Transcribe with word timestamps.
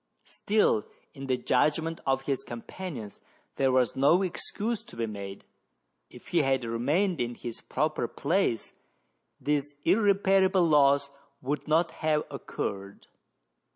Still, 0.25 0.83
in 1.13 1.27
the 1.27 1.37
judgment 1.37 2.01
of 2.07 2.23
his 2.23 2.43
companions, 2.43 3.19
there 3.57 3.71
was 3.71 3.95
no 3.95 4.23
excuse 4.23 4.81
to 4.81 4.95
be 4.95 5.05
made: 5.05 5.45
if 6.09 6.29
he 6.29 6.41
had 6.41 6.63
remained 6.63 7.21
in 7.21 7.35
his 7.35 7.61
proper 7.61 8.07
place 8.07 8.73
this 9.39 9.75
irreparable 9.83 10.63
loss 10.67 11.11
would 11.39 11.67
not 11.67 11.91
have 11.91 12.23
occurred. 12.31 13.05